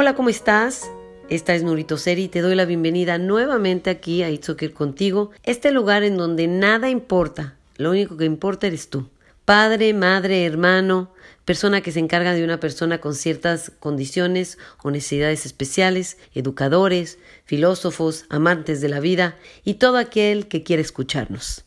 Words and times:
Hola, 0.00 0.14
¿cómo 0.14 0.28
estás? 0.28 0.92
Esta 1.28 1.56
es 1.56 1.64
Nurito 1.64 1.96
Seri 1.96 2.22
y 2.22 2.28
te 2.28 2.40
doy 2.40 2.54
la 2.54 2.66
bienvenida 2.66 3.18
nuevamente 3.18 3.90
aquí 3.90 4.22
a 4.22 4.30
It's 4.30 4.48
Okay 4.48 4.68
Contigo, 4.68 5.32
este 5.42 5.72
lugar 5.72 6.04
en 6.04 6.16
donde 6.16 6.46
nada 6.46 6.88
importa, 6.88 7.56
lo 7.78 7.90
único 7.90 8.16
que 8.16 8.24
importa 8.24 8.68
eres 8.68 8.90
tú. 8.90 9.08
Padre, 9.44 9.92
madre, 9.94 10.46
hermano, 10.46 11.12
persona 11.44 11.80
que 11.80 11.90
se 11.90 11.98
encarga 11.98 12.32
de 12.32 12.44
una 12.44 12.60
persona 12.60 13.00
con 13.00 13.16
ciertas 13.16 13.72
condiciones 13.80 14.56
o 14.84 14.92
necesidades 14.92 15.44
especiales, 15.46 16.16
educadores, 16.32 17.18
filósofos, 17.44 18.24
amantes 18.28 18.80
de 18.80 18.90
la 18.90 19.00
vida 19.00 19.36
y 19.64 19.74
todo 19.74 19.96
aquel 19.96 20.46
que 20.46 20.62
quiere 20.62 20.82
escucharnos. 20.82 21.64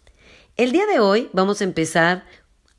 El 0.55 0.71
día 0.71 0.85
de 0.85 1.01
hoy 1.01 1.29
vamos 1.33 1.59
a 1.59 1.65
empezar 1.65 2.23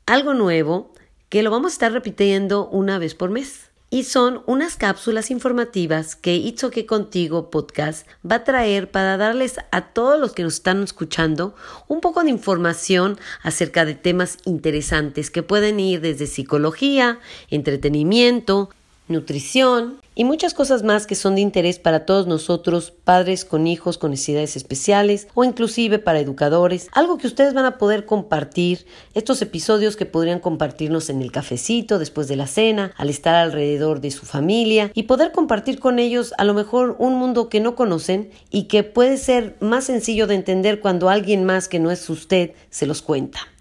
algo 0.07 0.33
nuevo 0.33 0.91
que 1.29 1.43
lo 1.43 1.51
vamos 1.51 1.73
a 1.73 1.75
estar 1.75 1.91
repitiendo 1.91 2.67
una 2.69 2.97
vez 2.97 3.13
por 3.13 3.29
mes 3.29 3.69
y 3.93 4.05
son 4.05 4.41
unas 4.47 4.75
cápsulas 4.75 5.29
informativas 5.29 6.15
que 6.15 6.33
It's 6.33 6.65
que 6.71 6.87
Contigo 6.87 7.51
podcast 7.51 8.07
va 8.25 8.37
a 8.37 8.43
traer 8.43 8.89
para 8.89 9.17
darles 9.17 9.57
a 9.69 9.93
todos 9.93 10.19
los 10.19 10.33
que 10.33 10.41
nos 10.41 10.55
están 10.55 10.81
escuchando 10.81 11.53
un 11.87 12.01
poco 12.01 12.23
de 12.23 12.31
información 12.31 13.19
acerca 13.43 13.85
de 13.85 13.93
temas 13.93 14.39
interesantes 14.45 15.29
que 15.29 15.43
pueden 15.43 15.79
ir 15.79 16.01
desde 16.01 16.25
psicología, 16.25 17.19
entretenimiento, 17.51 18.71
nutrición 19.07 19.99
y 20.15 20.25
muchas 20.25 20.53
cosas 20.53 20.83
más 20.83 21.07
que 21.07 21.15
son 21.15 21.35
de 21.35 21.41
interés 21.41 21.79
para 21.79 22.05
todos 22.05 22.27
nosotros, 22.27 22.91
padres 22.91 23.45
con 23.45 23.65
hijos 23.67 23.97
con 23.97 24.11
necesidades 24.11 24.55
especiales 24.55 25.27
o 25.33 25.43
inclusive 25.43 25.99
para 25.99 26.19
educadores, 26.19 26.87
algo 26.91 27.17
que 27.17 27.27
ustedes 27.27 27.53
van 27.53 27.65
a 27.65 27.77
poder 27.77 28.05
compartir, 28.05 28.85
estos 29.13 29.41
episodios 29.41 29.95
que 29.95 30.05
podrían 30.05 30.39
compartirnos 30.39 31.09
en 31.09 31.21
el 31.21 31.31
cafecito 31.31 31.99
después 31.99 32.27
de 32.27 32.35
la 32.35 32.47
cena, 32.47 32.93
al 32.97 33.09
estar 33.09 33.35
alrededor 33.35 34.01
de 34.01 34.11
su 34.11 34.25
familia 34.25 34.91
y 34.93 35.03
poder 35.03 35.31
compartir 35.31 35.79
con 35.79 35.99
ellos 35.99 36.33
a 36.37 36.43
lo 36.43 36.53
mejor 36.53 36.95
un 36.99 37.15
mundo 37.15 37.49
que 37.49 37.59
no 37.59 37.75
conocen 37.75 38.29
y 38.51 38.63
que 38.63 38.83
puede 38.83 39.17
ser 39.17 39.55
más 39.59 39.85
sencillo 39.85 40.27
de 40.27 40.35
entender 40.35 40.79
cuando 40.79 41.09
alguien 41.09 41.43
más 41.43 41.67
que 41.67 41.79
no 41.79 41.91
es 41.91 42.09
usted 42.09 42.51
se 42.69 42.85
los 42.85 43.01
cuenta. 43.01 43.52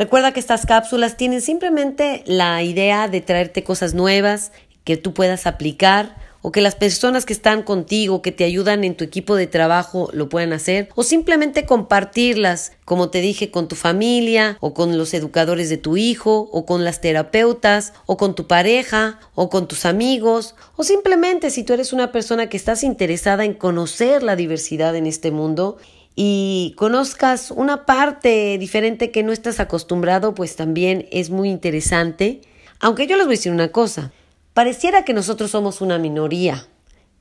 Recuerda 0.00 0.32
que 0.32 0.40
estas 0.40 0.64
cápsulas 0.64 1.18
tienen 1.18 1.42
simplemente 1.42 2.22
la 2.24 2.62
idea 2.62 3.06
de 3.06 3.20
traerte 3.20 3.62
cosas 3.62 3.92
nuevas 3.92 4.50
que 4.82 4.96
tú 4.96 5.12
puedas 5.12 5.46
aplicar 5.46 6.16
o 6.40 6.52
que 6.52 6.62
las 6.62 6.74
personas 6.74 7.26
que 7.26 7.34
están 7.34 7.62
contigo, 7.62 8.22
que 8.22 8.32
te 8.32 8.44
ayudan 8.44 8.82
en 8.82 8.94
tu 8.94 9.04
equipo 9.04 9.36
de 9.36 9.46
trabajo, 9.46 10.08
lo 10.14 10.30
puedan 10.30 10.54
hacer, 10.54 10.88
o 10.94 11.02
simplemente 11.02 11.66
compartirlas, 11.66 12.72
como 12.86 13.10
te 13.10 13.20
dije, 13.20 13.50
con 13.50 13.68
tu 13.68 13.76
familia, 13.76 14.56
o 14.60 14.72
con 14.72 14.96
los 14.96 15.12
educadores 15.12 15.68
de 15.68 15.76
tu 15.76 15.98
hijo, 15.98 16.48
o 16.50 16.64
con 16.64 16.82
las 16.82 17.02
terapeutas, 17.02 17.92
o 18.06 18.16
con 18.16 18.34
tu 18.34 18.46
pareja, 18.46 19.20
o 19.34 19.50
con 19.50 19.68
tus 19.68 19.84
amigos, 19.84 20.54
o 20.76 20.82
simplemente 20.82 21.50
si 21.50 21.62
tú 21.62 21.74
eres 21.74 21.92
una 21.92 22.10
persona 22.10 22.48
que 22.48 22.56
estás 22.56 22.84
interesada 22.84 23.44
en 23.44 23.52
conocer 23.52 24.22
la 24.22 24.34
diversidad 24.34 24.96
en 24.96 25.06
este 25.06 25.30
mundo 25.30 25.76
y 26.22 26.74
conozcas 26.76 27.50
una 27.50 27.86
parte 27.86 28.58
diferente 28.58 29.10
que 29.10 29.22
no 29.22 29.32
estás 29.32 29.58
acostumbrado, 29.58 30.34
pues 30.34 30.54
también 30.54 31.08
es 31.12 31.30
muy 31.30 31.48
interesante. 31.48 32.42
Aunque 32.78 33.06
yo 33.06 33.16
les 33.16 33.24
voy 33.24 33.36
a 33.36 33.38
decir 33.38 33.52
una 33.52 33.72
cosa, 33.72 34.12
pareciera 34.52 35.06
que 35.06 35.14
nosotros 35.14 35.50
somos 35.50 35.80
una 35.80 35.96
minoría, 35.96 36.66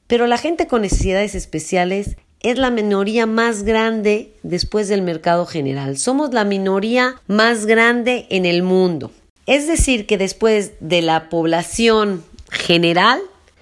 pero 0.07 0.27
la 0.27 0.37
gente 0.37 0.67
con 0.67 0.81
necesidades 0.81 1.33
especiales 1.33 2.17
es 2.41 2.57
la 2.57 2.71
minoría 2.71 3.25
más 3.25 3.63
grande 3.63 4.33
después 4.43 4.89
del 4.89 5.01
mercado 5.01 5.45
general. 5.45 5.97
Somos 5.97 6.33
la 6.33 6.43
minoría 6.43 7.21
más 7.25 7.65
grande 7.65 8.27
en 8.29 8.45
el 8.45 8.63
mundo. 8.63 9.13
Es 9.45 9.65
decir, 9.65 10.07
que 10.07 10.17
después 10.17 10.73
de 10.81 11.01
la 11.01 11.29
población 11.29 12.25
general, 12.51 13.21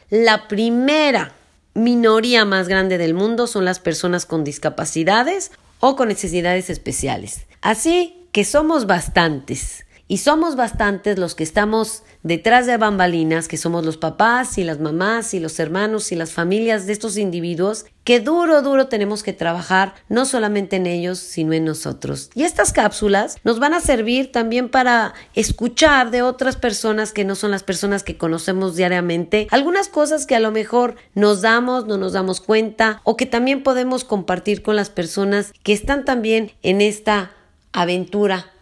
la 0.09 0.47
primera 0.47 1.36
minoría 1.77 2.43
más 2.43 2.67
grande 2.67 2.97
del 2.97 3.13
mundo 3.13 3.45
son 3.45 3.63
las 3.63 3.79
personas 3.79 4.25
con 4.25 4.43
discapacidades 4.43 5.51
o 5.79 5.95
con 5.95 6.07
necesidades 6.07 6.69
especiales. 6.69 7.45
Así 7.61 8.27
que 8.31 8.43
somos 8.43 8.87
bastantes. 8.87 9.85
Y 10.09 10.19
somos 10.19 10.55
bastantes 10.55 11.19
los 11.19 11.35
que 11.35 11.43
estamos 11.43 12.03
detrás 12.23 12.65
de 12.65 12.77
bambalinas, 12.77 13.49
que 13.49 13.57
somos 13.57 13.85
los 13.85 13.97
papás 13.97 14.57
y 14.57 14.63
las 14.63 14.79
mamás 14.79 15.33
y 15.33 15.41
los 15.41 15.59
hermanos 15.59 16.13
y 16.13 16.15
las 16.15 16.31
familias 16.31 16.87
de 16.87 16.93
estos 16.93 17.17
individuos, 17.17 17.85
que 18.05 18.21
duro, 18.21 18.61
duro 18.61 18.87
tenemos 18.87 19.21
que 19.21 19.33
trabajar 19.33 19.95
no 20.07 20.25
solamente 20.25 20.77
en 20.77 20.87
ellos, 20.87 21.19
sino 21.19 21.51
en 21.51 21.65
nosotros. 21.65 22.29
Y 22.35 22.43
estas 22.43 22.71
cápsulas 22.71 23.35
nos 23.43 23.59
van 23.59 23.73
a 23.73 23.81
servir 23.81 24.31
también 24.31 24.69
para 24.69 25.13
escuchar 25.35 26.09
de 26.09 26.21
otras 26.21 26.55
personas 26.55 27.11
que 27.11 27.25
no 27.25 27.35
son 27.35 27.51
las 27.51 27.63
personas 27.63 28.03
que 28.03 28.17
conocemos 28.17 28.77
diariamente, 28.77 29.47
algunas 29.51 29.89
cosas 29.89 30.25
que 30.25 30.35
a 30.35 30.39
lo 30.39 30.51
mejor 30.51 30.95
nos 31.15 31.41
damos, 31.41 31.85
no 31.85 31.97
nos 31.97 32.13
damos 32.13 32.39
cuenta, 32.39 33.01
o 33.03 33.17
que 33.17 33.25
también 33.25 33.61
podemos 33.61 34.05
compartir 34.05 34.61
con 34.61 34.77
las 34.77 34.89
personas 34.89 35.51
que 35.63 35.73
están 35.73 36.05
también 36.05 36.53
en 36.61 36.79
esta 36.79 37.31
aventura 37.73 38.53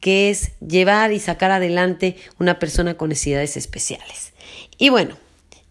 que 0.00 0.30
es 0.30 0.52
llevar 0.60 1.12
y 1.12 1.20
sacar 1.20 1.50
adelante 1.50 2.16
una 2.38 2.58
persona 2.58 2.94
con 2.94 3.10
necesidades 3.10 3.56
especiales. 3.56 4.32
Y 4.78 4.88
bueno, 4.88 5.16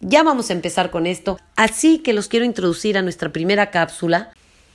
ya 0.01 0.23
vamos 0.23 0.49
a 0.49 0.53
empezar 0.53 0.91
con 0.91 1.05
esto, 1.05 1.39
así 1.55 1.99
que 1.99 2.13
los 2.13 2.27
quiero 2.27 2.45
introducir 2.45 2.97
a 2.97 3.01
nuestra 3.01 3.33
primera 3.33 3.71
cápsula. 3.71 4.31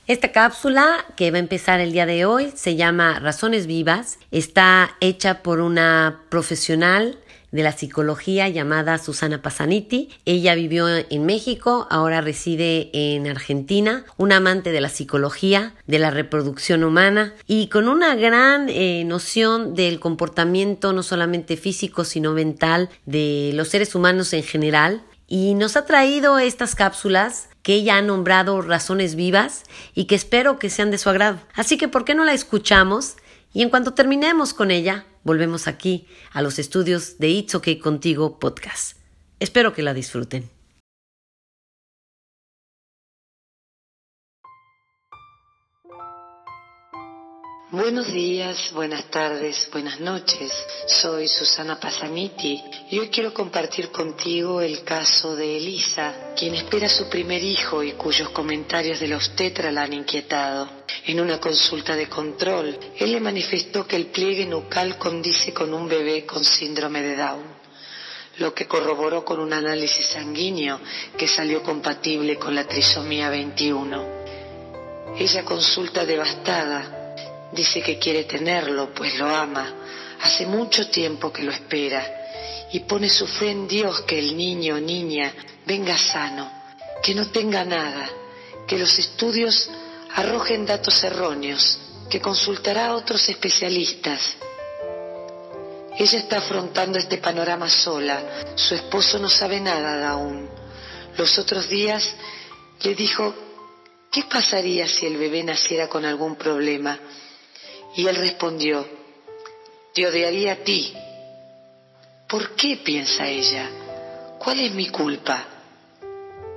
Esta 0.07 0.31
cápsula 0.31 1.03
que 1.15 1.31
va 1.31 1.37
a 1.37 1.39
empezar 1.39 1.79
el 1.79 1.91
día 1.91 2.05
de 2.05 2.25
hoy 2.25 2.51
se 2.53 2.75
llama 2.75 3.19
Razones 3.19 3.65
Vivas, 3.65 4.19
está 4.29 4.95
hecha 4.99 5.41
por 5.41 5.61
una 5.61 6.21
profesional 6.29 7.17
de 7.55 7.63
la 7.63 7.71
psicología 7.71 8.49
llamada 8.49 8.97
Susana 8.97 9.41
Pasaniti. 9.41 10.09
Ella 10.25 10.55
vivió 10.55 10.87
en 10.89 11.25
México, 11.25 11.87
ahora 11.89 12.19
reside 12.19 12.89
en 12.93 13.27
Argentina, 13.27 14.05
una 14.17 14.37
amante 14.37 14.73
de 14.73 14.81
la 14.81 14.89
psicología, 14.89 15.73
de 15.87 15.97
la 15.97 16.11
reproducción 16.11 16.83
humana 16.83 17.33
y 17.47 17.67
con 17.67 17.87
una 17.87 18.13
gran 18.15 18.67
eh, 18.67 19.03
noción 19.05 19.73
del 19.73 20.01
comportamiento 20.01 20.91
no 20.91 21.01
solamente 21.01 21.55
físico 21.55 22.03
sino 22.03 22.33
mental 22.33 22.89
de 23.05 23.51
los 23.53 23.69
seres 23.69 23.95
humanos 23.95 24.33
en 24.33 24.43
general. 24.43 25.03
Y 25.27 25.55
nos 25.55 25.75
ha 25.77 25.85
traído 25.85 26.37
estas 26.37 26.75
cápsulas 26.75 27.49
que 27.63 27.73
ella 27.73 27.97
ha 27.97 28.01
nombrado 28.01 28.61
razones 28.61 29.15
vivas 29.15 29.63
y 29.95 30.05
que 30.05 30.13
espero 30.13 30.59
que 30.59 30.69
sean 30.69 30.91
de 30.91 30.99
su 30.99 31.09
agrado. 31.09 31.39
Así 31.55 31.77
que, 31.77 31.87
¿por 31.87 32.05
qué 32.05 32.13
no 32.13 32.25
la 32.25 32.33
escuchamos? 32.33 33.15
Y 33.55 33.61
en 33.61 33.69
cuanto 33.69 33.93
terminemos 33.93 34.53
con 34.53 34.69
ella, 34.69 35.05
volvemos 35.23 35.69
aquí 35.69 36.07
a 36.33 36.41
los 36.41 36.59
estudios 36.59 37.19
de 37.19 37.29
It's 37.29 37.55
OK 37.55 37.79
Contigo 37.81 38.37
podcast. 38.37 38.97
Espero 39.39 39.71
que 39.71 39.81
la 39.81 39.93
disfruten. 39.93 40.54
Buenos 47.71 48.13
días, 48.13 48.71
buenas 48.73 49.05
tardes, 49.09 49.67
buenas 49.71 49.99
noches. 49.99 50.53
Soy 50.85 51.27
Susana 51.27 51.79
Pasaniti 51.79 52.63
y 52.91 52.99
hoy 52.99 53.09
quiero 53.09 53.33
compartir 53.33 53.89
contigo 53.89 54.61
el 54.61 54.83
caso 54.83 55.35
de 55.35 55.57
Elisa, 55.57 56.33
quien 56.37 56.53
espera 56.53 56.87
su 56.87 57.09
primer 57.09 57.43
hijo 57.43 57.81
y 57.81 57.93
cuyos 57.93 58.29
comentarios 58.29 58.99
de 58.99 59.07
la 59.07 59.15
obstetra 59.15 59.71
la 59.71 59.81
han 59.81 59.93
inquietado. 59.93 60.69
En 61.07 61.19
una 61.19 61.39
consulta 61.39 61.95
de 61.95 62.07
control, 62.07 62.77
él 62.99 63.11
le 63.11 63.19
manifestó 63.19 63.87
que 63.87 63.95
el 63.95 64.05
pliegue 64.07 64.45
nucal 64.45 64.99
condice 64.99 65.51
con 65.51 65.73
un 65.73 65.87
bebé 65.87 66.23
con 66.23 66.45
síndrome 66.45 67.01
de 67.01 67.15
Down, 67.15 67.45
lo 68.37 68.53
que 68.53 68.67
corroboró 68.67 69.25
con 69.25 69.39
un 69.39 69.53
análisis 69.53 70.05
sanguíneo 70.05 70.79
que 71.17 71.27
salió 71.27 71.63
compatible 71.63 72.37
con 72.37 72.53
la 72.53 72.67
trisomía 72.67 73.29
21. 73.29 74.05
Ella 75.17 75.43
consulta 75.43 76.05
devastada 76.05 77.04
Dice 77.51 77.81
que 77.81 77.97
quiere 77.97 78.25
tenerlo, 78.25 78.93
pues 78.93 79.17
lo 79.17 79.27
ama. 79.27 79.73
Hace 80.21 80.45
mucho 80.45 80.89
tiempo 80.89 81.31
que 81.31 81.43
lo 81.43 81.51
espera. 81.51 82.67
Y 82.71 82.81
pone 82.81 83.09
su 83.09 83.27
fe 83.27 83.51
en 83.51 83.67
Dios 83.67 84.01
que 84.01 84.19
el 84.19 84.35
niño 84.35 84.75
o 84.75 84.79
niña 84.79 85.33
venga 85.65 85.97
sano, 85.97 86.51
que 87.01 87.13
no 87.15 87.29
tenga 87.31 87.63
nada, 87.63 88.09
que 88.67 88.77
los 88.77 88.97
estudios 88.97 89.69
arrojen 90.15 90.65
datos 90.65 91.03
erróneos, 91.03 91.79
que 92.09 92.21
consultará 92.21 92.87
a 92.87 92.95
otros 92.95 93.27
especialistas. 93.29 94.37
Ella 95.97 96.17
está 96.17 96.39
afrontando 96.39 96.99
este 96.99 97.17
panorama 97.17 97.69
sola. 97.69 98.21
Su 98.55 98.75
esposo 98.75 99.17
no 99.17 99.29
sabe 99.29 99.61
nada 99.61 100.09
aún. 100.09 100.49
Los 101.17 101.37
otros 101.37 101.69
días 101.69 102.13
le 102.83 102.95
dijo, 102.95 103.33
¿qué 104.11 104.23
pasaría 104.23 104.87
si 104.87 105.05
el 105.05 105.17
bebé 105.17 105.43
naciera 105.43 105.87
con 105.87 106.03
algún 106.03 106.35
problema? 106.35 106.99
Y 107.95 108.07
él 108.07 108.15
respondió, 108.15 108.85
te 109.93 110.05
odiaría 110.05 110.53
a 110.53 110.55
ti. 110.57 110.93
¿Por 112.27 112.55
qué? 112.55 112.77
piensa 112.77 113.27
ella. 113.27 113.69
¿Cuál 114.37 114.59
es 114.59 114.73
mi 114.73 114.89
culpa? 114.89 115.45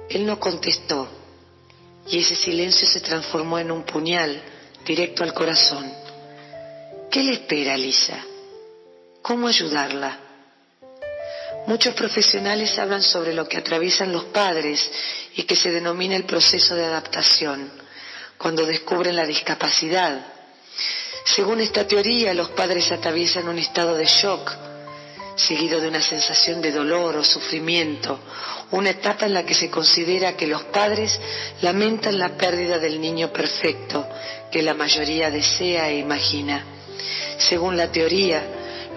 Él 0.08 0.26
no 0.26 0.40
contestó 0.40 1.08
y 2.06 2.18
ese 2.20 2.34
silencio 2.34 2.86
se 2.86 3.00
transformó 3.00 3.58
en 3.58 3.70
un 3.70 3.84
puñal 3.84 4.42
directo 4.84 5.22
al 5.22 5.34
corazón. 5.34 5.92
¿Qué 7.10 7.22
le 7.22 7.34
espera, 7.34 7.76
Lisa? 7.76 8.24
¿Cómo 9.22 9.46
ayudarla? 9.46 10.18
Muchos 11.66 11.94
profesionales 11.94 12.78
hablan 12.78 13.02
sobre 13.02 13.34
lo 13.34 13.46
que 13.46 13.58
atraviesan 13.58 14.12
los 14.12 14.24
padres 14.24 14.90
y 15.36 15.42
que 15.42 15.54
se 15.54 15.70
denomina 15.70 16.16
el 16.16 16.24
proceso 16.24 16.74
de 16.74 16.86
adaptación, 16.86 17.70
cuando 18.38 18.64
descubren 18.64 19.16
la 19.16 19.26
discapacidad. 19.26 20.37
Según 21.34 21.60
esta 21.60 21.86
teoría, 21.86 22.32
los 22.32 22.48
padres 22.50 22.90
atraviesan 22.90 23.48
un 23.48 23.58
estado 23.58 23.94
de 23.94 24.06
shock, 24.06 24.50
seguido 25.36 25.78
de 25.78 25.88
una 25.88 26.00
sensación 26.00 26.62
de 26.62 26.72
dolor 26.72 27.16
o 27.16 27.22
sufrimiento, 27.22 28.18
una 28.70 28.90
etapa 28.90 29.26
en 29.26 29.34
la 29.34 29.44
que 29.44 29.52
se 29.52 29.68
considera 29.68 30.36
que 30.36 30.46
los 30.46 30.64
padres 30.64 31.20
lamentan 31.60 32.18
la 32.18 32.30
pérdida 32.30 32.78
del 32.78 32.98
niño 32.98 33.30
perfecto 33.30 34.08
que 34.50 34.62
la 34.62 34.72
mayoría 34.72 35.30
desea 35.30 35.90
e 35.90 35.98
imagina. 35.98 36.64
Según 37.36 37.76
la 37.76 37.92
teoría, 37.92 38.42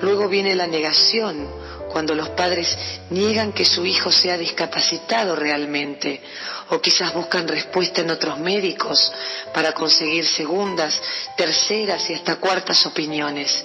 luego 0.01 0.29
viene 0.29 0.55
la 0.55 0.67
negación, 0.67 1.49
cuando 1.91 2.15
los 2.15 2.29
padres 2.29 2.77
niegan 3.09 3.51
que 3.51 3.65
su 3.65 3.85
hijo 3.85 4.09
sea 4.09 4.37
discapacitado 4.37 5.35
realmente, 5.35 6.21
o 6.71 6.81
quizás 6.81 7.13
buscan 7.13 7.47
respuesta 7.47 7.99
en 7.99 8.11
otros 8.11 8.39
médicos 8.39 9.11
para 9.53 9.73
conseguir 9.73 10.25
segundas, 10.25 11.01
terceras 11.35 12.09
y 12.09 12.13
hasta 12.13 12.37
cuartas 12.37 12.85
opiniones. 12.85 13.63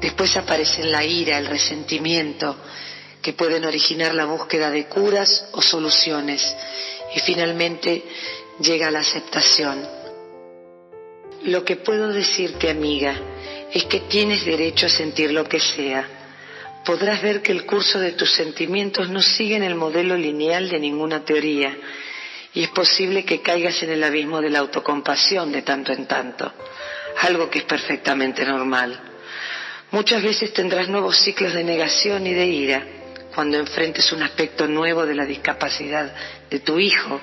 Después 0.00 0.34
aparecen 0.36 0.90
la 0.90 1.04
ira, 1.04 1.36
el 1.36 1.46
resentimiento, 1.46 2.56
que 3.20 3.34
pueden 3.34 3.66
originar 3.66 4.14
la 4.14 4.24
búsqueda 4.24 4.70
de 4.70 4.86
curas 4.86 5.48
o 5.52 5.60
soluciones. 5.60 6.42
Y 7.14 7.20
finalmente 7.20 8.02
llega 8.58 8.90
la 8.90 9.00
aceptación. 9.00 9.86
Lo 11.42 11.62
que 11.62 11.76
puedo 11.76 12.08
decirte, 12.08 12.70
amiga, 12.70 13.14
es 13.70 13.84
que 13.84 14.00
tienes 14.00 14.46
derecho 14.46 14.86
a 14.86 14.90
sentir 14.90 15.30
lo 15.30 15.46
que 15.46 15.60
sea. 15.60 16.08
Podrás 16.86 17.20
ver 17.20 17.42
que 17.42 17.52
el 17.52 17.66
curso 17.66 17.98
de 17.98 18.12
tus 18.12 18.32
sentimientos 18.32 19.10
no 19.10 19.20
sigue 19.20 19.56
en 19.56 19.62
el 19.62 19.74
modelo 19.74 20.16
lineal 20.16 20.70
de 20.70 20.80
ninguna 20.80 21.22
teoría 21.22 21.76
y 22.54 22.62
es 22.62 22.70
posible 22.70 23.24
que 23.24 23.42
caigas 23.42 23.82
en 23.82 23.90
el 23.90 24.04
abismo 24.04 24.40
de 24.40 24.50
la 24.50 24.60
autocompasión 24.60 25.50
de 25.50 25.62
tanto 25.62 25.92
en 25.92 26.06
tanto, 26.06 26.52
algo 27.22 27.50
que 27.50 27.58
es 27.58 27.64
perfectamente 27.64 28.44
normal. 28.44 28.98
Muchas 29.90 30.22
veces 30.22 30.52
tendrás 30.52 30.88
nuevos 30.88 31.16
ciclos 31.18 31.52
de 31.52 31.64
negación 31.64 32.26
y 32.26 32.32
de 32.32 32.46
ira 32.46 32.86
cuando 33.34 33.58
enfrentes 33.58 34.12
un 34.12 34.22
aspecto 34.22 34.68
nuevo 34.68 35.04
de 35.04 35.14
la 35.16 35.24
discapacidad 35.24 36.14
de 36.48 36.60
tu 36.60 36.78
hijo 36.78 37.20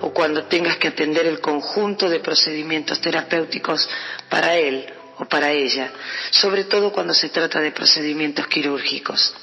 o 0.00 0.12
cuando 0.12 0.44
tengas 0.44 0.76
que 0.76 0.88
atender 0.88 1.26
el 1.26 1.40
conjunto 1.40 2.08
de 2.08 2.18
procedimientos 2.18 3.00
terapéuticos 3.00 3.88
para 4.28 4.56
él 4.56 4.92
o 5.18 5.24
para 5.26 5.52
ella, 5.52 5.92
sobre 6.30 6.64
todo 6.64 6.92
cuando 6.92 7.14
se 7.14 7.28
trata 7.28 7.60
de 7.60 7.70
procedimientos 7.70 8.48
quirúrgicos. 8.48 9.34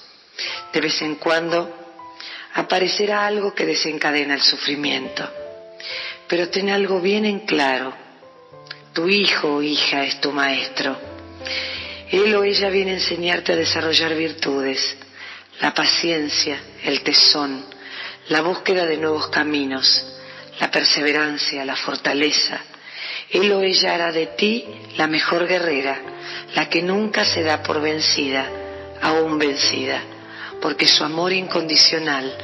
De 0.74 0.82
vez 0.82 1.02
en 1.02 1.16
cuando 1.16 1.79
aparecerá 2.54 3.26
algo 3.26 3.54
que 3.54 3.66
desencadena 3.66 4.34
el 4.34 4.42
sufrimiento, 4.42 5.30
pero 6.28 6.50
ten 6.50 6.70
algo 6.70 7.00
bien 7.00 7.26
en 7.26 7.40
claro, 7.42 7.94
tu 8.94 9.08
hijo 9.08 9.56
o 9.56 9.62
hija 9.62 10.04
es 10.04 10.20
tu 10.20 10.32
maestro. 10.32 10.98
Él 12.10 12.36
o 12.36 12.44
ella 12.44 12.70
viene 12.70 12.92
a 12.92 12.96
enseñarte 12.96 13.54
a 13.54 13.56
desarrollar 13.56 14.16
virtudes, 14.16 14.98
la 15.62 15.74
paciencia, 15.74 16.60
el 16.84 17.02
tesón, 17.02 17.66
la 18.30 18.42
búsqueda 18.42 18.86
de 18.86 18.98
nuevos 18.98 19.28
caminos, 19.28 20.06
la 20.60 20.72
perseverancia, 20.72 21.66
la 21.66 21.76
fortaleza. 21.76 22.60
Él 23.30 23.52
o 23.52 23.62
ella 23.62 23.94
hará 23.94 24.12
de 24.12 24.28
ti 24.28 24.66
la 24.98 25.08
mejor 25.08 25.48
guerrera, 25.48 26.02
la 26.56 26.68
que 26.68 26.82
nunca 26.82 27.26
se 27.26 27.44
da 27.44 27.62
por 27.62 27.80
vencida, 27.82 28.48
aún 29.02 29.38
vencida, 29.38 30.02
porque 30.62 30.88
su 30.88 31.04
amor 31.04 31.34
incondicional 31.34 32.36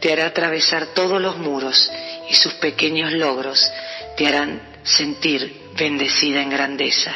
te 0.00 0.12
hará 0.12 0.26
atravesar 0.26 0.86
todos 0.94 1.20
los 1.20 1.38
muros 1.38 1.90
y 2.28 2.34
sus 2.34 2.54
pequeños 2.54 3.12
logros 3.12 3.70
te 4.16 4.26
harán 4.26 4.60
sentir 4.82 5.70
bendecida 5.76 6.42
en 6.42 6.50
grandeza. 6.50 7.14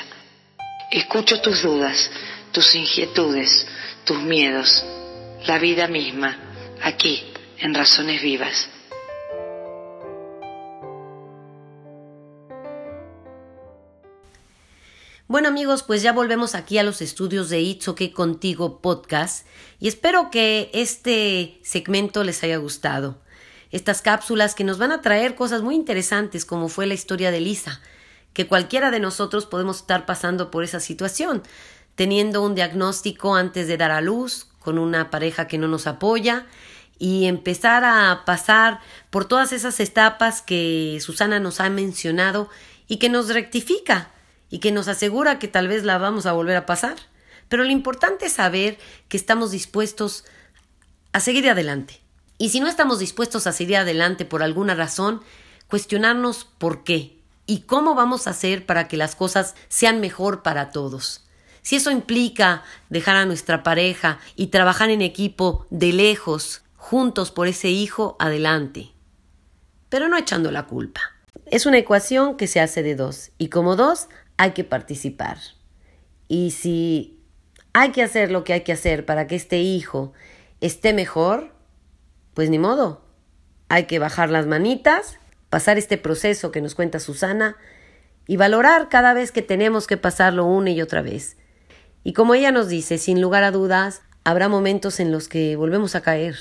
Escucho 0.90 1.40
tus 1.40 1.62
dudas, 1.62 2.10
tus 2.52 2.74
inquietudes, 2.74 3.66
tus 4.04 4.18
miedos, 4.20 4.84
la 5.46 5.58
vida 5.58 5.88
misma, 5.88 6.36
aquí, 6.82 7.32
en 7.58 7.74
Razones 7.74 8.22
Vivas. 8.22 8.68
Bueno 15.26 15.48
amigos, 15.48 15.82
pues 15.82 16.02
ya 16.02 16.12
volvemos 16.12 16.54
aquí 16.54 16.76
a 16.76 16.82
los 16.82 17.00
estudios 17.00 17.48
de 17.48 17.58
It's 17.58 17.88
OK 17.88 18.12
Contigo 18.12 18.82
podcast 18.82 19.46
y 19.80 19.88
espero 19.88 20.30
que 20.30 20.68
este 20.74 21.58
segmento 21.62 22.24
les 22.24 22.42
haya 22.42 22.58
gustado. 22.58 23.22
Estas 23.70 24.02
cápsulas 24.02 24.54
que 24.54 24.64
nos 24.64 24.76
van 24.76 24.92
a 24.92 25.00
traer 25.00 25.34
cosas 25.34 25.62
muy 25.62 25.76
interesantes 25.76 26.44
como 26.44 26.68
fue 26.68 26.84
la 26.84 26.92
historia 26.92 27.30
de 27.30 27.40
Lisa, 27.40 27.80
que 28.34 28.46
cualquiera 28.46 28.90
de 28.90 29.00
nosotros 29.00 29.46
podemos 29.46 29.78
estar 29.78 30.04
pasando 30.04 30.50
por 30.50 30.62
esa 30.62 30.78
situación, 30.78 31.42
teniendo 31.94 32.42
un 32.42 32.54
diagnóstico 32.54 33.34
antes 33.34 33.66
de 33.66 33.78
dar 33.78 33.92
a 33.92 34.02
luz, 34.02 34.48
con 34.58 34.78
una 34.78 35.08
pareja 35.08 35.48
que 35.48 35.56
no 35.56 35.68
nos 35.68 35.86
apoya 35.86 36.44
y 36.98 37.24
empezar 37.24 37.82
a 37.86 38.26
pasar 38.26 38.80
por 39.08 39.24
todas 39.24 39.52
esas 39.54 39.80
etapas 39.80 40.42
que 40.42 40.98
Susana 41.00 41.40
nos 41.40 41.60
ha 41.60 41.70
mencionado 41.70 42.50
y 42.88 42.98
que 42.98 43.08
nos 43.08 43.30
rectifica 43.30 44.10
y 44.54 44.60
que 44.60 44.70
nos 44.70 44.86
asegura 44.86 45.40
que 45.40 45.48
tal 45.48 45.66
vez 45.66 45.82
la 45.82 45.98
vamos 45.98 46.26
a 46.26 46.32
volver 46.32 46.56
a 46.56 46.64
pasar. 46.64 46.94
Pero 47.48 47.64
lo 47.64 47.72
importante 47.72 48.26
es 48.26 48.34
saber 48.34 48.78
que 49.08 49.16
estamos 49.16 49.50
dispuestos 49.50 50.24
a 51.10 51.18
seguir 51.18 51.50
adelante. 51.50 52.00
Y 52.38 52.50
si 52.50 52.60
no 52.60 52.68
estamos 52.68 53.00
dispuestos 53.00 53.48
a 53.48 53.52
seguir 53.52 53.78
adelante 53.78 54.24
por 54.24 54.44
alguna 54.44 54.76
razón, 54.76 55.22
cuestionarnos 55.66 56.44
por 56.44 56.84
qué 56.84 57.18
y 57.46 57.62
cómo 57.62 57.96
vamos 57.96 58.28
a 58.28 58.30
hacer 58.30 58.64
para 58.64 58.86
que 58.86 58.96
las 58.96 59.16
cosas 59.16 59.56
sean 59.66 59.98
mejor 59.98 60.44
para 60.44 60.70
todos. 60.70 61.26
Si 61.62 61.74
eso 61.74 61.90
implica 61.90 62.62
dejar 62.90 63.16
a 63.16 63.26
nuestra 63.26 63.64
pareja 63.64 64.20
y 64.36 64.48
trabajar 64.48 64.88
en 64.88 65.02
equipo 65.02 65.66
de 65.70 65.92
lejos, 65.92 66.62
juntos 66.76 67.32
por 67.32 67.48
ese 67.48 67.70
hijo, 67.70 68.14
adelante. 68.20 68.92
Pero 69.88 70.06
no 70.06 70.16
echando 70.16 70.52
la 70.52 70.66
culpa. 70.66 71.00
Es 71.46 71.66
una 71.66 71.78
ecuación 71.78 72.36
que 72.36 72.46
se 72.46 72.60
hace 72.60 72.84
de 72.84 72.94
dos 72.94 73.32
y 73.36 73.48
como 73.48 73.74
dos 73.74 74.08
hay 74.36 74.52
que 74.52 74.64
participar. 74.64 75.38
Y 76.28 76.53
si 76.53 77.20
hay 77.72 77.91
que 77.93 78.03
hacer 78.03 78.31
lo 78.31 78.44
que 78.44 78.53
hay 78.53 78.60
que 78.62 78.72
hacer 78.72 79.05
para 79.05 79.26
que 79.26 79.36
este 79.36 79.58
hijo 79.58 80.12
esté 80.60 80.93
mejor, 80.93 81.53
pues 82.34 82.50
ni 82.50 82.58
modo. 82.58 83.05
Hay 83.69 83.84
que 83.84 83.98
bajar 83.98 84.31
las 84.31 84.46
manitas, 84.46 85.19
pasar 85.50 85.79
este 85.79 85.98
proceso 85.98 86.50
que 86.50 86.60
nos 86.60 86.74
cuenta 86.74 87.00
Susana 87.00 87.56
y 88.26 88.36
valorar 88.36 88.88
cada 88.88 89.14
vez 89.14 89.32
que 89.32 89.43
tenemos 89.43 89.86
que 89.86 89.96
pasarlo 89.96 90.46
una 90.46 90.70
y 90.70 90.81
otra 90.82 91.03
vez. 91.03 91.36
Y 92.03 92.12
como 92.12 92.34
ella 92.34 92.53
nos 92.53 92.69
dice, 92.69 92.98
sin 92.98 93.20
lugar 93.20 93.44
a 93.44 93.50
dudas, 93.50 94.03
habrá 94.24 94.48
momentos 94.48 95.00
en 95.00 95.12
los 95.12 95.29
que 95.29 95.56
volvemos 95.56 95.94
a 95.94 96.03
caer, 96.03 96.36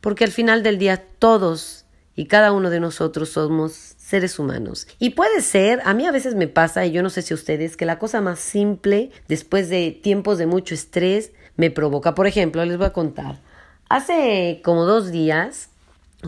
porque 0.00 0.24
al 0.24 0.30
final 0.30 0.62
del 0.62 0.78
día 0.78 1.02
todos 1.18 1.86
y 2.16 2.26
cada 2.26 2.52
uno 2.52 2.70
de 2.70 2.80
nosotros 2.80 3.30
somos 3.30 3.72
seres 3.72 4.38
humanos. 4.38 4.86
Y 4.98 5.10
puede 5.10 5.40
ser, 5.40 5.80
a 5.84 5.94
mí 5.94 6.06
a 6.06 6.12
veces 6.12 6.34
me 6.34 6.48
pasa, 6.48 6.84
y 6.84 6.92
yo 6.92 7.02
no 7.02 7.10
sé 7.10 7.22
si 7.22 7.34
ustedes, 7.34 7.76
que 7.76 7.86
la 7.86 7.98
cosa 7.98 8.20
más 8.20 8.40
simple, 8.40 9.10
después 9.28 9.68
de 9.68 9.92
tiempos 9.92 10.38
de 10.38 10.46
mucho 10.46 10.74
estrés, 10.74 11.32
me 11.56 11.70
provoca. 11.70 12.14
Por 12.14 12.26
ejemplo, 12.26 12.64
les 12.64 12.76
voy 12.76 12.86
a 12.86 12.92
contar. 12.92 13.40
Hace 13.88 14.60
como 14.64 14.84
dos 14.84 15.10
días 15.10 15.68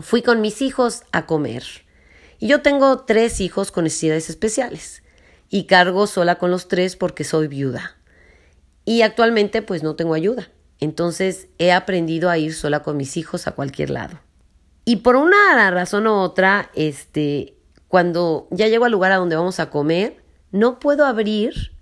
fui 0.01 0.21
con 0.21 0.41
mis 0.41 0.61
hijos 0.61 1.03
a 1.11 1.25
comer. 1.25 1.63
Y 2.39 2.47
yo 2.47 2.61
tengo 2.61 2.99
tres 2.99 3.39
hijos 3.41 3.71
con 3.71 3.83
necesidades 3.83 4.29
especiales. 4.29 5.03
Y 5.49 5.65
cargo 5.65 6.07
sola 6.07 6.35
con 6.35 6.51
los 6.51 6.67
tres 6.67 6.95
porque 6.95 7.23
soy 7.23 7.47
viuda. 7.47 7.97
Y 8.85 9.01
actualmente 9.01 9.61
pues 9.61 9.83
no 9.83 9.95
tengo 9.95 10.13
ayuda. 10.13 10.49
Entonces 10.79 11.47
he 11.57 11.71
aprendido 11.71 12.29
a 12.29 12.37
ir 12.37 12.53
sola 12.53 12.81
con 12.81 12.97
mis 12.97 13.15
hijos 13.17 13.47
a 13.47 13.51
cualquier 13.51 13.91
lado. 13.91 14.19
Y 14.85 14.97
por 14.97 15.15
una 15.15 15.71
razón 15.71 16.07
u 16.07 16.13
otra, 16.13 16.69
este, 16.75 17.55
cuando 17.87 18.47
ya 18.51 18.67
llego 18.67 18.85
al 18.85 18.91
lugar 18.91 19.11
a 19.11 19.17
donde 19.17 19.35
vamos 19.35 19.59
a 19.59 19.69
comer, 19.69 20.17
no 20.51 20.79
puedo 20.79 21.05
abrir 21.05 21.73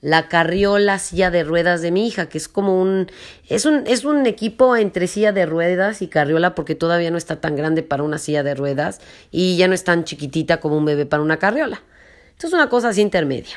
la 0.00 0.28
carriola 0.28 0.98
silla 0.98 1.30
de 1.30 1.44
ruedas 1.44 1.82
de 1.82 1.90
mi 1.90 2.06
hija, 2.06 2.28
que 2.28 2.38
es 2.38 2.48
como 2.48 2.80
un 2.80 3.08
es 3.48 3.66
un 3.66 3.86
es 3.86 4.04
un 4.04 4.26
equipo 4.26 4.76
entre 4.76 5.06
silla 5.06 5.32
de 5.32 5.46
ruedas 5.46 6.00
y 6.00 6.08
carriola 6.08 6.54
porque 6.54 6.74
todavía 6.74 7.10
no 7.10 7.18
está 7.18 7.40
tan 7.40 7.56
grande 7.56 7.82
para 7.82 8.02
una 8.02 8.18
silla 8.18 8.42
de 8.42 8.54
ruedas 8.54 9.00
y 9.30 9.56
ya 9.56 9.68
no 9.68 9.74
es 9.74 9.84
tan 9.84 10.04
chiquitita 10.04 10.60
como 10.60 10.78
un 10.78 10.86
bebé 10.86 11.06
para 11.06 11.22
una 11.22 11.38
carriola. 11.38 11.82
Entonces 12.30 12.54
una 12.54 12.70
cosa 12.70 12.88
así 12.88 13.02
intermedia. 13.02 13.56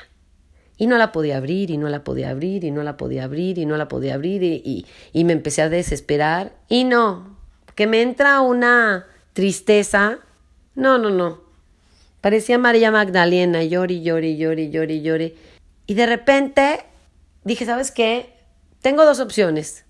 Y 0.75 0.88
no 0.88 0.97
la 0.97 1.12
podía 1.12 1.38
abrir, 1.38 1.69
y 1.69 1.77
no 1.77 1.88
la 1.88 2.03
podía 2.03 2.31
abrir, 2.31 2.63
y 2.63 2.71
no 2.71 2.83
la 2.83 2.97
podía 2.97 3.23
abrir, 3.23 3.59
y 3.59 3.65
no 3.65 3.77
la 3.77 3.88
podía 3.88 4.15
abrir, 4.15 4.41
y, 4.43 4.85
y, 5.13 5.23
me 5.23 5.31
empecé 5.31 5.62
a 5.62 5.69
desesperar. 5.69 6.53
Y 6.67 6.83
no, 6.83 7.32
que 7.75 7.87
me 7.87 8.01
entra 8.01 8.41
una 8.41 9.07
tristeza. 9.33 10.19
No, 10.75 10.97
no, 10.97 11.09
no. 11.09 11.41
Parecía 12.21 12.57
María 12.57 12.91
Magdalena, 12.91 13.63
llori, 13.63 14.01
llori, 14.01 14.37
llori, 14.37 14.69
llori, 14.69 15.01
llori. 15.01 15.35
Y 15.85 15.95
de 15.95 16.05
repente 16.05 16.85
dije, 17.43 17.65
¿sabes 17.65 17.91
qué? 17.91 18.33
Tengo 18.81 19.05
dos 19.05 19.19
opciones. 19.19 19.85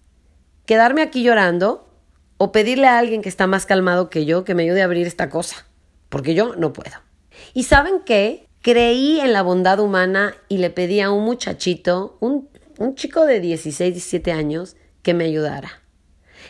quedarme 0.65 1.01
aquí 1.01 1.23
llorando 1.23 1.89
o 2.37 2.51
pedirle 2.51 2.87
a 2.87 2.97
alguien 2.97 3.21
que 3.21 3.29
está 3.29 3.47
más 3.47 3.65
calmado 3.65 4.09
que 4.09 4.25
yo 4.25 4.45
que 4.45 4.55
me 4.55 4.63
ayude 4.63 4.81
a 4.81 4.85
abrir 4.85 5.05
esta 5.05 5.29
cosa, 5.29 5.67
porque 6.09 6.33
yo 6.33 6.55
no 6.55 6.73
puedo. 6.73 6.95
¿Y 7.53 7.63
saben 7.63 8.01
qué? 8.05 8.47
Creí 8.61 9.19
en 9.19 9.33
la 9.33 9.41
bondad 9.41 9.79
humana 9.79 10.35
y 10.47 10.57
le 10.57 10.69
pedí 10.69 11.01
a 11.01 11.11
un 11.11 11.25
muchachito, 11.25 12.17
un, 12.21 12.49
un 12.77 12.95
chico 12.95 13.25
de 13.25 13.41
16, 13.41 13.93
17 13.93 14.31
años, 14.31 14.77
que 15.01 15.13
me 15.13 15.25
ayudara. 15.25 15.82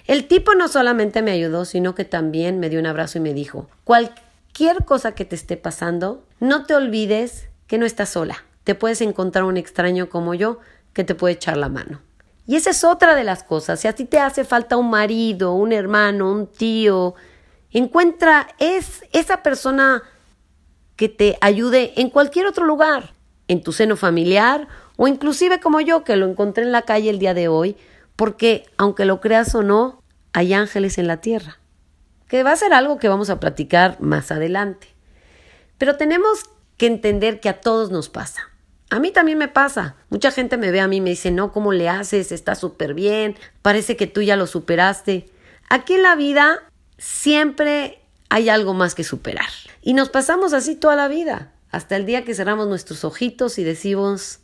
El 0.07 0.27
tipo 0.27 0.55
no 0.55 0.67
solamente 0.67 1.21
me 1.21 1.31
ayudó, 1.31 1.65
sino 1.65 1.95
que 1.95 2.05
también 2.05 2.59
me 2.59 2.69
dio 2.69 2.79
un 2.79 2.85
abrazo 2.85 3.17
y 3.17 3.21
me 3.21 3.33
dijo, 3.33 3.69
cualquier 3.83 4.85
cosa 4.85 5.13
que 5.13 5.25
te 5.25 5.35
esté 5.35 5.57
pasando, 5.57 6.23
no 6.39 6.65
te 6.65 6.75
olvides 6.75 7.47
que 7.67 7.77
no 7.77 7.85
estás 7.85 8.09
sola. 8.09 8.43
Te 8.63 8.75
puedes 8.75 9.01
encontrar 9.01 9.43
un 9.45 9.57
extraño 9.57 10.09
como 10.09 10.33
yo 10.33 10.59
que 10.93 11.03
te 11.03 11.15
puede 11.15 11.35
echar 11.35 11.57
la 11.57 11.69
mano. 11.69 12.01
Y 12.45 12.55
esa 12.55 12.71
es 12.71 12.83
otra 12.83 13.15
de 13.15 13.23
las 13.23 13.43
cosas. 13.43 13.79
Si 13.79 13.87
a 13.87 13.93
ti 13.93 14.05
te 14.05 14.19
hace 14.19 14.43
falta 14.43 14.77
un 14.77 14.89
marido, 14.89 15.53
un 15.53 15.71
hermano, 15.71 16.31
un 16.31 16.47
tío, 16.47 17.15
encuentra 17.71 18.47
es 18.59 19.03
esa 19.11 19.41
persona 19.43 20.03
que 20.95 21.09
te 21.09 21.37
ayude 21.41 21.93
en 21.99 22.09
cualquier 22.09 22.45
otro 22.45 22.65
lugar, 22.65 23.13
en 23.47 23.63
tu 23.63 23.71
seno 23.71 23.95
familiar 23.95 24.67
o 24.97 25.07
inclusive 25.07 25.59
como 25.59 25.81
yo 25.81 26.03
que 26.03 26.15
lo 26.15 26.27
encontré 26.27 26.63
en 26.63 26.71
la 26.71 26.83
calle 26.83 27.09
el 27.09 27.19
día 27.19 27.33
de 27.33 27.47
hoy, 27.47 27.75
porque 28.15 28.65
aunque 28.77 29.05
lo 29.05 29.21
creas 29.21 29.53
o 29.55 29.63
no, 29.63 30.01
hay 30.33 30.53
ángeles 30.53 30.97
en 30.97 31.07
la 31.07 31.17
tierra, 31.17 31.59
que 32.27 32.43
va 32.43 32.51
a 32.51 32.57
ser 32.57 32.73
algo 32.73 32.97
que 32.97 33.07
vamos 33.07 33.29
a 33.29 33.39
platicar 33.39 33.99
más 34.01 34.31
adelante. 34.31 34.87
Pero 35.77 35.97
tenemos 35.97 36.43
que 36.77 36.87
entender 36.87 37.39
que 37.39 37.49
a 37.49 37.61
todos 37.61 37.91
nos 37.91 38.09
pasa. 38.09 38.49
A 38.89 38.99
mí 38.99 39.11
también 39.11 39.37
me 39.37 39.47
pasa. 39.47 39.95
Mucha 40.09 40.31
gente 40.31 40.57
me 40.57 40.71
ve 40.71 40.79
a 40.79 40.87
mí 40.87 40.97
y 40.97 41.01
me 41.01 41.09
dice, 41.11 41.31
no, 41.31 41.51
¿cómo 41.51 41.71
le 41.71 41.89
haces? 41.89 42.31
Está 42.31 42.55
súper 42.55 42.93
bien. 42.93 43.35
Parece 43.61 43.97
que 43.97 44.07
tú 44.07 44.21
ya 44.21 44.35
lo 44.35 44.47
superaste. 44.47 45.29
Aquí 45.69 45.93
en 45.93 46.03
la 46.03 46.15
vida 46.15 46.59
siempre 46.97 47.99
hay 48.29 48.49
algo 48.49 48.73
más 48.73 48.95
que 48.95 49.03
superar. 49.03 49.49
Y 49.81 49.93
nos 49.93 50.09
pasamos 50.09 50.53
así 50.53 50.75
toda 50.75 50.95
la 50.95 51.07
vida, 51.07 51.51
hasta 51.71 51.95
el 51.95 52.05
día 52.05 52.23
que 52.23 52.35
cerramos 52.35 52.67
nuestros 52.67 53.03
ojitos 53.03 53.59
y 53.59 53.63
decimos, 53.63 54.39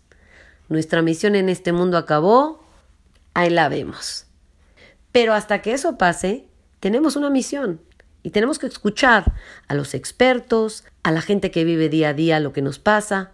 nuestra 0.67 1.01
misión 1.01 1.35
en 1.35 1.49
este 1.49 1.71
mundo 1.71 1.97
acabó, 1.97 2.63
ahí 3.33 3.49
la 3.49 3.69
vemos. 3.69 4.25
Pero 5.11 5.33
hasta 5.33 5.61
que 5.61 5.73
eso 5.73 5.97
pase, 5.97 6.47
tenemos 6.79 7.15
una 7.15 7.29
misión 7.29 7.81
y 8.23 8.31
tenemos 8.31 8.59
que 8.59 8.67
escuchar 8.67 9.33
a 9.67 9.73
los 9.73 9.93
expertos, 9.93 10.83
a 11.03 11.11
la 11.11 11.21
gente 11.21 11.51
que 11.51 11.63
vive 11.63 11.89
día 11.89 12.09
a 12.09 12.13
día 12.13 12.39
lo 12.39 12.53
que 12.53 12.61
nos 12.61 12.79
pasa, 12.79 13.31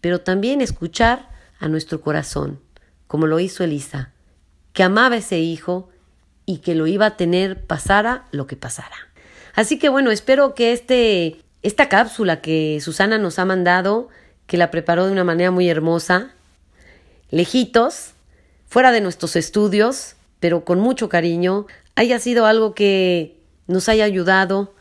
pero 0.00 0.20
también 0.20 0.60
escuchar 0.60 1.28
a 1.58 1.68
nuestro 1.68 2.00
corazón, 2.00 2.60
como 3.06 3.26
lo 3.26 3.40
hizo 3.40 3.64
Elisa, 3.64 4.12
que 4.72 4.82
amaba 4.82 5.16
a 5.16 5.18
ese 5.18 5.40
hijo 5.40 5.90
y 6.46 6.58
que 6.58 6.74
lo 6.74 6.86
iba 6.86 7.06
a 7.06 7.16
tener 7.16 7.64
pasara 7.66 8.26
lo 8.30 8.46
que 8.46 8.56
pasara. 8.56 8.96
Así 9.54 9.78
que 9.78 9.88
bueno, 9.88 10.10
espero 10.10 10.54
que 10.54 10.72
este, 10.72 11.42
esta 11.62 11.88
cápsula 11.88 12.40
que 12.40 12.78
Susana 12.80 13.18
nos 13.18 13.38
ha 13.38 13.44
mandado, 13.44 14.08
que 14.46 14.56
la 14.56 14.70
preparó 14.70 15.06
de 15.06 15.12
una 15.12 15.24
manera 15.24 15.50
muy 15.50 15.68
hermosa, 15.68 16.30
lejitos, 17.30 18.12
fuera 18.68 18.92
de 18.92 19.00
nuestros 19.00 19.34
estudios, 19.36 20.14
pero 20.40 20.64
con 20.64 20.78
mucho 20.78 21.08
cariño, 21.08 21.66
haya 21.96 22.18
sido 22.20 22.46
algo 22.46 22.74
que 22.74 23.40
nos 23.66 23.88
haya 23.88 24.04
ayudado, 24.04 24.74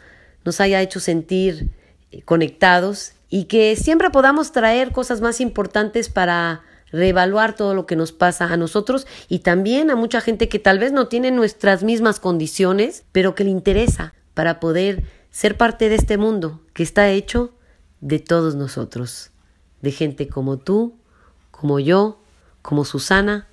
nos 0.45 0.61
haya 0.61 0.81
hecho 0.81 0.99
sentir 0.99 1.69
eh, 2.11 2.21
conectados 2.21 3.13
y 3.29 3.45
que 3.45 3.75
siempre 3.75 4.09
podamos 4.09 4.51
traer 4.51 4.91
cosas 4.91 5.21
más 5.21 5.41
importantes 5.41 6.09
para 6.09 6.61
reevaluar 6.91 7.55
todo 7.55 7.73
lo 7.73 7.85
que 7.85 7.95
nos 7.95 8.13
pasa 8.13 8.45
a 8.45 8.57
nosotros 8.57 9.07
y 9.27 9.39
también 9.39 9.91
a 9.91 9.95
mucha 9.95 10.21
gente 10.21 10.47
que 10.47 10.59
tal 10.59 10.79
vez 10.79 10.93
no 10.93 11.07
tiene 11.07 11.31
nuestras 11.31 11.83
mismas 11.83 12.19
condiciones, 12.19 13.03
pero 13.11 13.35
que 13.35 13.43
le 13.43 13.49
interesa 13.49 14.13
para 14.33 14.59
poder 14.59 15.03
ser 15.31 15.57
parte 15.57 15.89
de 15.89 15.95
este 15.95 16.17
mundo 16.17 16.61
que 16.73 16.83
está 16.83 17.09
hecho 17.09 17.51
de 17.99 18.19
todos 18.19 18.55
nosotros, 18.55 19.31
de 19.81 19.91
gente 19.91 20.27
como 20.27 20.57
tú, 20.57 20.95
como 21.51 21.79
yo, 21.79 22.21
como 22.61 22.85
Susana, 22.85 23.47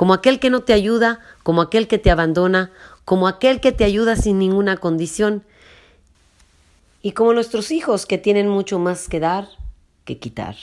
como 0.00 0.14
aquel 0.14 0.40
que 0.40 0.48
no 0.48 0.62
te 0.62 0.72
ayuda, 0.72 1.20
como 1.42 1.60
aquel 1.60 1.86
que 1.86 1.98
te 1.98 2.10
abandona, 2.10 2.72
como 3.04 3.28
aquel 3.28 3.60
que 3.60 3.70
te 3.70 3.84
ayuda 3.84 4.16
sin 4.16 4.38
ninguna 4.38 4.78
condición, 4.78 5.44
y 7.02 7.12
como 7.12 7.34
nuestros 7.34 7.70
hijos 7.70 8.06
que 8.06 8.16
tienen 8.16 8.48
mucho 8.48 8.78
más 8.78 9.10
que 9.10 9.20
dar 9.20 9.46
que 10.06 10.16
quitar. 10.16 10.56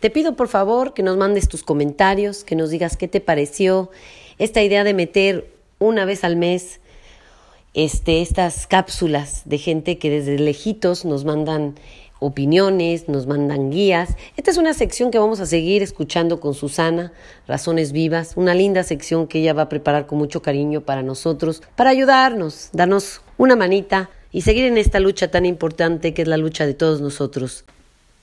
Te 0.00 0.10
pido 0.10 0.36
por 0.36 0.48
favor 0.48 0.92
que 0.92 1.02
nos 1.02 1.16
mandes 1.16 1.48
tus 1.48 1.62
comentarios, 1.62 2.44
que 2.44 2.54
nos 2.54 2.68
digas 2.68 2.98
qué 2.98 3.08
te 3.08 3.22
pareció 3.22 3.90
esta 4.36 4.62
idea 4.62 4.84
de 4.84 4.92
meter 4.92 5.50
una 5.78 6.04
vez 6.04 6.22
al 6.22 6.36
mes 6.36 6.80
este, 7.72 8.20
estas 8.20 8.66
cápsulas 8.66 9.44
de 9.46 9.56
gente 9.56 9.96
que 9.96 10.10
desde 10.10 10.38
lejitos 10.38 11.06
nos 11.06 11.24
mandan 11.24 11.76
opiniones, 12.22 13.08
nos 13.08 13.26
mandan 13.26 13.70
guías. 13.70 14.16
Esta 14.36 14.50
es 14.50 14.56
una 14.56 14.74
sección 14.74 15.10
que 15.10 15.18
vamos 15.18 15.40
a 15.40 15.46
seguir 15.46 15.82
escuchando 15.82 16.40
con 16.40 16.54
Susana, 16.54 17.12
Razones 17.46 17.92
Vivas, 17.92 18.32
una 18.36 18.54
linda 18.54 18.82
sección 18.84 19.26
que 19.26 19.40
ella 19.40 19.52
va 19.52 19.62
a 19.62 19.68
preparar 19.68 20.06
con 20.06 20.18
mucho 20.18 20.40
cariño 20.40 20.82
para 20.82 21.02
nosotros, 21.02 21.62
para 21.76 21.90
ayudarnos, 21.90 22.70
darnos 22.72 23.20
una 23.38 23.56
manita 23.56 24.10
y 24.30 24.42
seguir 24.42 24.64
en 24.64 24.78
esta 24.78 25.00
lucha 25.00 25.30
tan 25.30 25.44
importante 25.44 26.14
que 26.14 26.22
es 26.22 26.28
la 26.28 26.36
lucha 26.36 26.64
de 26.64 26.74
todos 26.74 27.00
nosotros. 27.00 27.64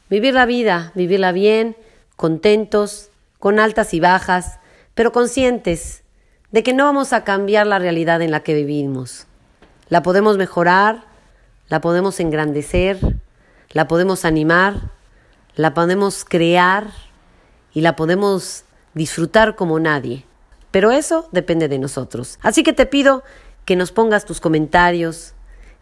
Vivir 0.09 0.33
la 0.33 0.45
vida, 0.45 0.91
vivirla 0.95 1.31
bien, 1.31 1.75
contentos, 2.15 3.09
con 3.37 3.59
altas 3.59 3.93
y 3.93 3.99
bajas, 3.99 4.59
pero 4.95 5.11
conscientes 5.11 6.03
de 6.51 6.63
que 6.63 6.73
no 6.73 6.85
vamos 6.85 7.13
a 7.13 7.23
cambiar 7.23 7.67
la 7.67 7.79
realidad 7.79 8.21
en 8.21 8.31
la 8.31 8.41
que 8.41 8.55
vivimos. 8.55 9.27
La 9.87 10.03
podemos 10.03 10.37
mejorar, 10.37 11.03
la 11.69 11.81
podemos 11.81 12.19
engrandecer, 12.19 12.97
la 13.71 13.87
podemos 13.87 14.25
animar, 14.25 14.91
la 15.55 15.73
podemos 15.73 16.25
crear 16.25 16.87
y 17.73 17.81
la 17.81 17.95
podemos 17.95 18.63
disfrutar 18.93 19.55
como 19.55 19.79
nadie. 19.79 20.25
Pero 20.71 20.91
eso 20.91 21.27
depende 21.31 21.67
de 21.67 21.79
nosotros. 21.79 22.39
Así 22.41 22.63
que 22.63 22.73
te 22.73 22.85
pido 22.85 23.23
que 23.65 23.75
nos 23.75 23.91
pongas 23.91 24.25
tus 24.25 24.39
comentarios, 24.39 25.33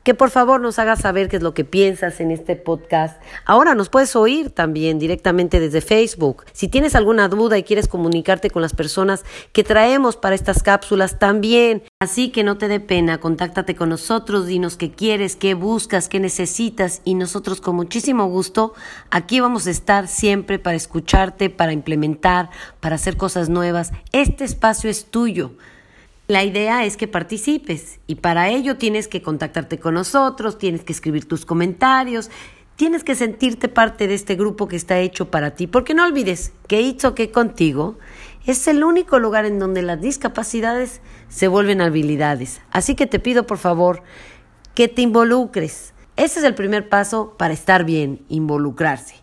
que 0.07 0.13
por 0.13 0.29
favor 0.29 0.61
nos 0.61 0.79
hagas 0.79 1.01
saber 1.01 1.27
qué 1.27 1.35
es 1.35 1.43
lo 1.43 1.53
que 1.53 1.65
piensas 1.65 2.21
en 2.21 2.31
este 2.31 2.55
podcast. 2.55 3.21
Ahora 3.43 3.75
nos 3.75 3.89
puedes 3.89 4.15
oír 4.15 4.51
también 4.51 4.99
directamente 4.99 5.59
desde 5.59 5.81
Facebook. 5.81 6.45
Si 6.53 6.69
tienes 6.69 6.95
alguna 6.95 7.27
duda 7.27 7.57
y 7.57 7.63
quieres 7.63 7.89
comunicarte 7.89 8.49
con 8.49 8.61
las 8.61 8.73
personas 8.73 9.25
que 9.51 9.65
traemos 9.65 10.15
para 10.15 10.33
estas 10.33 10.63
cápsulas 10.63 11.19
también. 11.19 11.83
Así 11.99 12.29
que 12.29 12.45
no 12.45 12.57
te 12.57 12.69
dé 12.69 12.79
pena, 12.79 13.19
contáctate 13.19 13.75
con 13.75 13.89
nosotros, 13.89 14.47
dinos 14.47 14.77
qué 14.77 14.91
quieres, 14.91 15.35
qué 15.35 15.55
buscas, 15.55 16.07
qué 16.07 16.21
necesitas 16.21 17.01
y 17.03 17.15
nosotros 17.15 17.59
con 17.59 17.75
muchísimo 17.75 18.27
gusto 18.27 18.75
aquí 19.09 19.41
vamos 19.41 19.67
a 19.67 19.71
estar 19.71 20.07
siempre 20.07 20.57
para 20.57 20.77
escucharte, 20.77 21.49
para 21.49 21.73
implementar, 21.73 22.49
para 22.79 22.95
hacer 22.95 23.17
cosas 23.17 23.49
nuevas. 23.49 23.91
Este 24.13 24.45
espacio 24.45 24.89
es 24.89 25.11
tuyo. 25.11 25.57
La 26.29 26.43
idea 26.43 26.83
es 26.83 26.97
que 26.97 27.07
participes 27.07 28.01
y 28.05 28.15
para 28.15 28.49
ello 28.49 28.75
tienes 28.75 29.07
que 29.07 29.21
contactarte 29.21 29.79
con 29.79 29.93
nosotros, 29.93 30.57
tienes 30.57 30.83
que 30.83 30.91
escribir 30.91 31.25
tus 31.25 31.45
comentarios, 31.45 32.29
tienes 32.75 33.05
que 33.05 33.15
sentirte 33.15 33.69
parte 33.69 34.09
de 34.09 34.15
este 34.15 34.35
grupo 34.35 34.67
que 34.67 34.75
está 34.75 34.99
hecho 34.99 35.31
para 35.31 35.51
ti, 35.51 35.67
porque 35.67 35.93
no 35.93 36.03
olvides 36.03 36.51
que 36.67 36.81
It's 36.81 37.05
que 37.15 37.31
contigo 37.31 37.97
es 38.45 38.67
el 38.67 38.83
único 38.83 39.19
lugar 39.19 39.45
en 39.45 39.57
donde 39.57 39.81
las 39.83 40.01
discapacidades 40.01 40.99
se 41.29 41.47
vuelven 41.47 41.79
habilidades. 41.79 42.59
Así 42.71 42.93
que 42.95 43.07
te 43.07 43.19
pido 43.19 43.47
por 43.47 43.57
favor 43.57 44.03
que 44.75 44.89
te 44.89 45.03
involucres. 45.03 45.93
Ese 46.17 46.39
es 46.39 46.45
el 46.45 46.55
primer 46.55 46.89
paso 46.89 47.35
para 47.37 47.53
estar 47.53 47.85
bien, 47.85 48.25
involucrarse. 48.27 49.15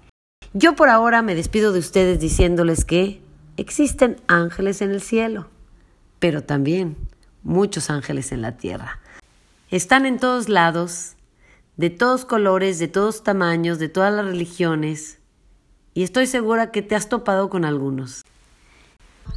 Yo 0.54 0.74
por 0.74 0.88
ahora 0.88 1.20
me 1.20 1.34
despido 1.34 1.74
de 1.74 1.80
ustedes 1.80 2.18
diciéndoles 2.18 2.86
que 2.86 3.20
existen 3.58 4.16
ángeles 4.26 4.80
en 4.80 4.90
el 4.90 5.02
cielo 5.02 5.48
pero 6.18 6.42
también 6.42 6.96
muchos 7.42 7.90
ángeles 7.90 8.32
en 8.32 8.42
la 8.42 8.56
tierra. 8.56 9.00
Están 9.70 10.06
en 10.06 10.18
todos 10.18 10.48
lados, 10.48 11.14
de 11.76 11.90
todos 11.90 12.24
colores, 12.24 12.78
de 12.78 12.88
todos 12.88 13.22
tamaños, 13.22 13.78
de 13.78 13.88
todas 13.88 14.12
las 14.12 14.26
religiones, 14.26 15.18
y 15.94 16.02
estoy 16.02 16.26
segura 16.26 16.72
que 16.72 16.82
te 16.82 16.96
has 16.96 17.08
topado 17.08 17.48
con 17.48 17.64
algunos. 17.64 18.24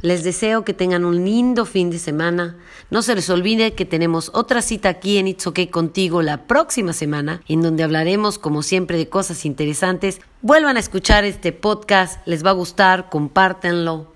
Les 0.02 0.22
deseo 0.22 0.64
que 0.64 0.74
tengan 0.74 1.04
un 1.04 1.24
lindo 1.24 1.64
fin 1.64 1.90
de 1.90 1.98
semana. 1.98 2.56
No 2.90 3.02
se 3.02 3.14
les 3.14 3.28
olvide 3.30 3.74
que 3.74 3.84
tenemos 3.84 4.30
otra 4.32 4.62
cita 4.62 4.88
aquí 4.88 5.18
en 5.18 5.26
It's 5.26 5.46
Okay 5.46 5.68
contigo 5.68 6.22
la 6.22 6.46
próxima 6.46 6.92
semana, 6.92 7.40
en 7.48 7.62
donde 7.62 7.82
hablaremos, 7.82 8.38
como 8.38 8.62
siempre, 8.62 8.96
de 8.96 9.08
cosas 9.08 9.44
interesantes. 9.44 10.20
Vuelvan 10.40 10.76
a 10.76 10.80
escuchar 10.80 11.24
este 11.24 11.52
podcast, 11.52 12.24
les 12.26 12.44
va 12.44 12.50
a 12.50 12.54
gustar, 12.54 13.08
compártanlo. 13.08 14.12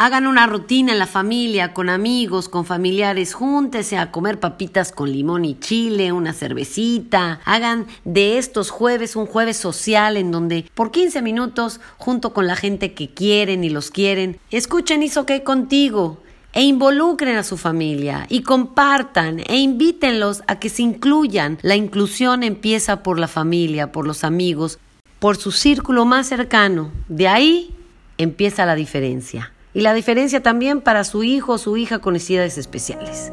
Hagan 0.00 0.28
una 0.28 0.46
rutina 0.46 0.92
en 0.92 1.00
la 1.00 1.08
familia, 1.08 1.74
con 1.74 1.88
amigos, 1.88 2.48
con 2.48 2.64
familiares, 2.64 3.34
júntese 3.34 3.98
a 3.98 4.12
comer 4.12 4.38
papitas 4.38 4.92
con 4.92 5.10
limón 5.10 5.44
y 5.44 5.58
chile, 5.58 6.12
una 6.12 6.34
cervecita. 6.34 7.40
Hagan 7.44 7.88
de 8.04 8.38
estos 8.38 8.70
jueves 8.70 9.16
un 9.16 9.26
jueves 9.26 9.56
social 9.56 10.16
en 10.16 10.30
donde 10.30 10.70
por 10.74 10.92
15 10.92 11.20
minutos, 11.20 11.80
junto 11.96 12.32
con 12.32 12.46
la 12.46 12.54
gente 12.54 12.94
que 12.94 13.12
quieren 13.12 13.64
y 13.64 13.70
los 13.70 13.90
quieren, 13.90 14.38
escuchen 14.52 15.02
Hizo 15.02 15.26
que 15.26 15.42
contigo 15.42 16.22
e 16.52 16.62
involucren 16.62 17.36
a 17.36 17.42
su 17.42 17.56
familia 17.56 18.24
y 18.28 18.42
compartan 18.42 19.40
e 19.48 19.56
invítenlos 19.56 20.44
a 20.46 20.60
que 20.60 20.68
se 20.68 20.82
incluyan. 20.82 21.58
La 21.62 21.74
inclusión 21.74 22.44
empieza 22.44 23.02
por 23.02 23.18
la 23.18 23.26
familia, 23.26 23.90
por 23.90 24.06
los 24.06 24.22
amigos, 24.22 24.78
por 25.18 25.36
su 25.38 25.50
círculo 25.50 26.04
más 26.04 26.28
cercano. 26.28 26.92
De 27.08 27.26
ahí 27.26 27.74
empieza 28.16 28.64
la 28.64 28.76
diferencia. 28.76 29.50
Y 29.74 29.82
la 29.82 29.94
diferencia 29.94 30.42
también 30.42 30.80
para 30.80 31.04
su 31.04 31.22
hijo 31.22 31.52
o 31.52 31.58
su 31.58 31.76
hija 31.76 31.98
con 31.98 32.14
necesidades 32.14 32.58
especiales. 32.58 33.32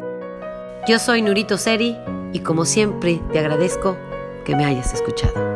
Yo 0.88 1.00
soy 1.00 1.22
Nurito 1.22 1.58
Seri 1.58 1.98
y 2.34 2.40
como 2.40 2.66
siempre 2.66 3.22
te 3.32 3.40
agradezco 3.40 3.98
que 4.44 4.56
me 4.56 4.66
hayas 4.66 4.94
escuchado. 4.94 5.55